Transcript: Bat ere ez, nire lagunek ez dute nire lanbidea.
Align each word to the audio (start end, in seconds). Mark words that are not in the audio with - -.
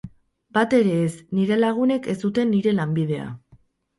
Bat 0.57 0.71
ere 0.77 0.95
ez, 1.01 1.11
nire 1.39 1.59
lagunek 1.59 2.09
ez 2.13 2.17
dute 2.25 2.45
nire 2.53 2.75
lanbidea. 2.81 3.29